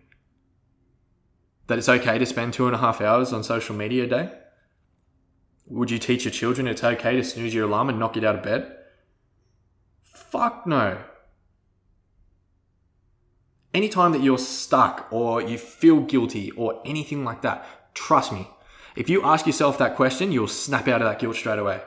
that 1.67 1.79
it's 1.79 1.89
okay 1.89 2.19
to 2.19 2.27
spend 2.27 2.53
two 2.53 2.67
and 2.67 2.75
a 2.75 2.79
half 2.79 3.01
hours 3.01 3.33
on 3.33 3.45
social 3.45 3.75
media 3.77 4.05
a 4.05 4.07
day? 4.07 4.33
Would 5.67 5.91
you 5.91 5.99
teach 5.99 6.25
your 6.25 6.33
children 6.33 6.67
it's 6.67 6.83
okay 6.83 7.17
to 7.17 7.23
snooze 7.23 7.55
your 7.55 7.67
alarm 7.67 7.89
and 7.89 7.99
not 7.99 8.13
get 8.13 8.25
out 8.25 8.37
of 8.37 8.43
bed? 8.43 8.77
Fuck 10.03 10.67
no. 10.67 10.99
Anytime 13.73 14.11
that 14.13 14.23
you're 14.23 14.39
stuck 14.39 15.07
or 15.13 15.41
you 15.41 15.57
feel 15.59 16.01
guilty 16.01 16.51
or 16.53 16.83
anything 16.85 17.25
like 17.25 17.43
that, 17.43 17.95
trust 17.95 18.33
me, 18.33 18.49
if 18.97 19.09
you 19.09 19.23
ask 19.23 19.47
yourself 19.47 19.79
that 19.79 19.95
question, 19.95 20.33
you'll 20.33 20.49
snap 20.49 20.89
out 20.89 21.03
of 21.03 21.09
that 21.09 21.21
guilt 21.21 21.37
straight 21.37 21.61
away. 21.61 21.81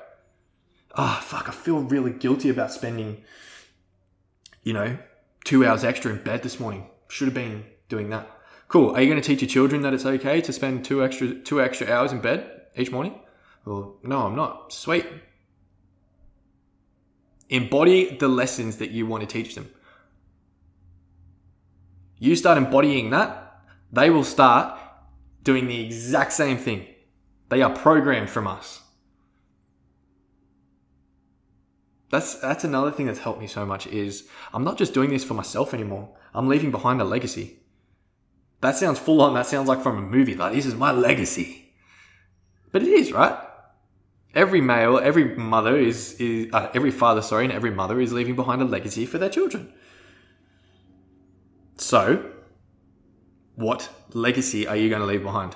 Oh, 0.96 1.20
fuck, 1.24 1.50
I 1.50 1.52
feel 1.52 1.80
really 1.80 2.12
guilty 2.12 2.50
about 2.50 2.72
spending, 2.72 3.24
you 4.62 4.74
know, 4.74 4.98
two 5.44 5.66
hours 5.66 5.84
extra 5.84 6.12
in 6.12 6.24
bed 6.24 6.44
this 6.44 6.60
morning. 6.60 6.88
Should 7.08 7.28
have 7.28 7.34
been 7.34 7.66
doing 7.90 8.10
that. 8.12 8.30
Cool. 8.68 8.96
Are 8.96 9.02
you 9.02 9.10
going 9.10 9.22
to 9.22 9.28
teach 9.28 9.42
your 9.42 9.50
children 9.50 9.82
that 9.82 9.94
it's 9.94 10.06
okay 10.06 10.42
to 10.42 10.54
spend 10.54 10.86
two 10.86 11.04
extra 11.04 11.36
two 11.36 11.62
extra 11.62 11.92
hours 11.92 12.12
in 12.12 12.22
bed 12.22 12.50
each 12.76 12.92
morning? 12.92 13.20
Well, 13.66 13.98
no, 14.04 14.26
I'm 14.26 14.36
not. 14.36 14.74
Sweet. 14.74 15.06
Embody 17.50 18.18
the 18.18 18.28
lessons 18.28 18.78
that 18.78 18.92
you 18.92 19.06
want 19.06 19.22
to 19.22 19.28
teach 19.28 19.56
them. 19.56 19.70
You 22.18 22.36
start 22.36 22.58
embodying 22.58 23.10
that, 23.10 23.62
they 23.92 24.10
will 24.10 24.24
start 24.24 24.80
doing 25.44 25.68
the 25.68 25.86
exact 25.86 26.34
same 26.34 26.58
thing. 26.58 26.88
They 27.50 27.62
are 27.62 27.76
programmed 27.76 28.30
from 28.30 28.48
us. 28.48 28.83
That's 32.14 32.36
that's 32.36 32.64
another 32.64 32.92
thing 32.92 33.08
that's 33.08 33.18
helped 33.18 33.40
me 33.40 33.48
so 33.48 33.66
much 33.66 33.88
is 33.88 34.28
I'm 34.54 34.64
not 34.64 34.78
just 34.78 34.94
doing 34.94 35.10
this 35.10 35.24
for 35.24 35.34
myself 35.34 35.74
anymore. 35.74 36.16
I'm 36.36 36.48
leaving 36.48 36.70
behind 36.70 37.02
a 37.02 37.04
legacy. 37.04 37.58
That 38.62 38.76
sounds 38.76 39.00
full 39.00 39.20
on. 39.20 39.34
That 39.34 39.48
sounds 39.48 39.68
like 39.68 39.82
from 39.82 39.98
a 39.98 40.02
movie. 40.02 40.36
Like 40.36 40.54
this 40.54 40.68
is 40.68 40.76
my 40.76 40.92
legacy. 40.92 41.74
But 42.72 42.84
it 42.84 42.90
is, 42.90 43.12
right? 43.12 43.36
Every 44.36 44.62
male, 44.62 45.00
every 45.00 45.36
mother 45.36 45.76
is, 45.76 46.14
is 46.20 46.54
uh, 46.54 46.70
every 46.76 46.92
father, 46.92 47.24
sorry, 47.24 47.46
and 47.46 47.54
every 47.54 47.72
mother 47.72 48.00
is 48.00 48.14
leaving 48.14 48.36
behind 48.36 48.62
a 48.62 48.66
legacy 48.66 49.08
for 49.08 49.18
their 49.18 49.30
children. 49.30 49.74
So, 51.78 52.30
what 53.56 53.90
legacy 54.14 54.68
are 54.68 54.76
you 54.76 54.88
going 54.90 55.02
to 55.02 55.08
leave 55.08 55.24
behind? 55.24 55.56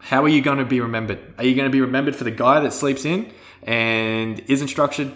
How 0.00 0.22
are 0.22 0.28
you 0.28 0.42
going 0.42 0.58
to 0.58 0.66
be 0.66 0.82
remembered? 0.82 1.34
Are 1.38 1.44
you 1.44 1.54
going 1.54 1.70
to 1.70 1.72
be 1.72 1.80
remembered 1.80 2.14
for 2.14 2.24
the 2.24 2.30
guy 2.30 2.60
that 2.60 2.74
sleeps 2.74 3.06
in 3.06 3.32
and 3.62 4.40
isn't 4.48 4.68
structured, 4.68 5.14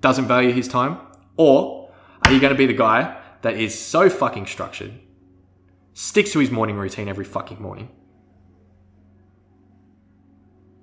doesn't 0.00 0.26
value 0.26 0.52
his 0.52 0.68
time? 0.68 0.98
Or 1.36 1.90
are 2.24 2.32
you 2.32 2.40
going 2.40 2.52
to 2.52 2.58
be 2.58 2.66
the 2.66 2.72
guy 2.72 3.20
that 3.42 3.54
is 3.54 3.78
so 3.78 4.10
fucking 4.10 4.46
structured, 4.46 4.92
sticks 5.94 6.32
to 6.32 6.38
his 6.38 6.50
morning 6.50 6.76
routine 6.76 7.08
every 7.08 7.24
fucking 7.24 7.60
morning, 7.60 7.90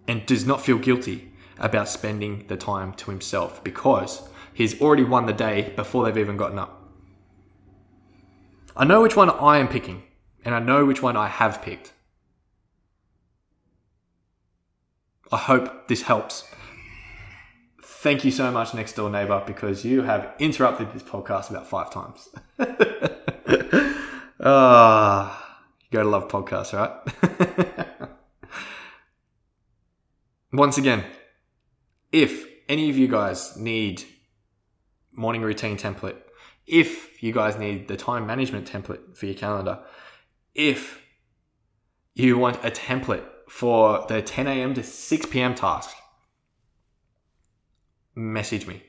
and 0.08 0.25
does 0.25 0.45
not 0.45 0.62
feel 0.62 0.77
guilty 0.77 1.32
about 1.60 1.89
spending 1.89 2.45
the 2.47 2.58
time 2.58 2.93
to 2.93 3.12
himself 3.12 3.63
because 3.63 4.27
he's 4.53 4.80
already 4.82 5.03
won 5.03 5.25
the 5.25 5.34
day 5.34 5.73
before 5.75 6.06
they've 6.06 6.17
even 6.17 6.38
gotten 6.38 6.60
up? 6.60 6.73
I 8.75 8.86
know 8.86 9.01
which 9.01 9.15
one 9.15 9.30
I 9.30 9.58
am 9.58 9.67
picking, 9.67 10.03
and 10.45 10.53
I 10.53 10.60
know 10.60 10.86
which 10.86 11.01
one 11.01 11.17
I 11.17 11.27
have 11.27 11.62
picked. 11.62 11.93
I 15.32 15.38
hope 15.38 15.88
this 15.88 16.03
helps. 16.03 16.43
Thank 17.99 18.23
you 18.23 18.31
so 18.31 18.51
much, 18.51 18.73
next 18.73 18.93
door 18.93 19.10
neighbor, 19.10 19.43
because 19.45 19.83
you 19.83 20.03
have 20.03 20.33
interrupted 20.39 20.93
this 20.93 21.01
podcast 21.03 21.49
about 21.49 21.67
five 21.67 21.91
times. 21.91 22.29
Ah, 24.39 25.57
you 25.81 25.88
gotta 25.97 26.07
love 26.07 26.27
podcasts, 26.27 26.71
right? 26.71 28.10
Once 30.53 30.77
again, 30.77 31.03
if 32.12 32.45
any 32.69 32.89
of 32.89 32.97
you 32.97 33.07
guys 33.07 33.57
need 33.57 34.03
morning 35.12 35.41
routine 35.41 35.75
template, 35.75 36.17
if 36.67 37.21
you 37.21 37.33
guys 37.33 37.57
need 37.57 37.88
the 37.88 37.97
time 37.97 38.27
management 38.27 38.71
template 38.71 39.17
for 39.17 39.25
your 39.25 39.36
calendar, 39.36 39.79
if 40.53 41.01
you 42.13 42.38
want 42.38 42.63
a 42.63 42.69
template 42.69 43.25
for 43.49 44.05
the 44.07 44.21
10 44.21 44.47
a.m. 44.47 44.75
to 44.75 44.83
6 44.83 45.25
p.m. 45.25 45.55
task, 45.55 45.95
message 48.17 48.65
me. 48.65 48.82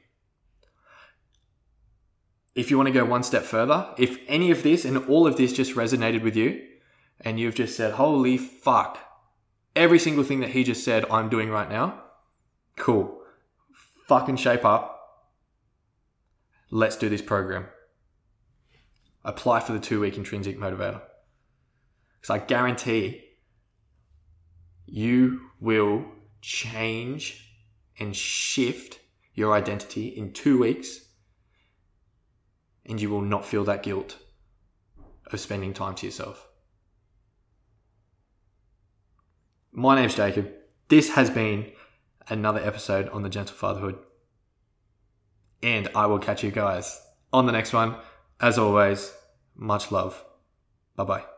If 2.55 2.71
you 2.71 2.77
want 2.77 2.89
to 2.89 2.93
go 2.93 3.05
one 3.05 3.23
step 3.23 3.45
further, 3.45 3.95
if 3.99 4.19
any 4.27 4.51
of 4.51 4.63
this 4.63 4.85
and 4.85 4.97
all 5.07 5.27
of 5.27 5.37
this 5.37 5.53
just 5.53 5.75
resonated 5.75 6.23
with 6.23 6.35
you, 6.35 6.67
and 7.21 7.39
you've 7.39 7.55
just 7.55 7.77
said, 7.77 7.95
holy 7.95 8.39
fuck, 8.39 8.99
every 9.77 9.99
single 9.99 10.25
thing 10.25 10.41
that 10.41 10.51
he 10.51 10.65
just 10.65 10.83
said 10.83 11.05
I'm 11.11 11.29
doing 11.29 11.51
right 11.51 11.69
now, 11.69 12.03
cool. 12.77 13.21
Fucking 14.07 14.37
shape 14.37 14.65
up. 14.65 14.95
Let's 16.71 16.97
do 16.97 17.09
this 17.09 17.23
program. 17.23 17.67
Apply 19.25 19.61
for 19.61 19.73
the 19.73 19.81
two 19.81 20.01
week 20.01 20.17
intrinsic 20.17 20.59
motivator. 20.59 21.03
Because 22.19 22.31
I 22.31 22.39
guarantee 22.39 23.25
you 24.87 25.41
will 25.61 26.05
change 26.41 27.45
and 28.01 28.17
shift 28.17 29.01
your 29.39 29.55
identity 29.55 30.09
in 30.09 30.33
two 30.33 30.59
weeks 30.59 31.01
and 32.85 33.01
you 33.01 33.09
will 33.09 33.21
not 33.21 33.47
feel 33.47 33.65
that 33.65 33.83
guilt 33.83 34.19
of 35.33 35.39
spending 35.39 35.73
time 35.73 35.95
to 35.95 36.07
yourself. 36.07 36.49
My 39.71 39.95
name's 39.95 40.17
Jacob. 40.17 40.51
This 40.89 41.11
has 41.11 41.31
been 41.31 41.71
another 42.29 42.61
episode 42.61 43.09
on 43.11 43.23
the 43.23 43.29
Gentle 43.29 43.55
Fatherhood. 43.55 43.99
And 45.63 45.89
I 45.95 46.07
will 46.07 46.19
catch 46.19 46.43
you 46.43 46.51
guys 46.51 47.01
on 47.33 47.47
the 47.47 47.53
next 47.53 47.73
one. 47.73 47.97
As 48.41 48.59
always, 48.59 49.13
much 49.55 49.93
love. 49.93 50.25
Bye 50.97 51.05
bye. 51.05 51.38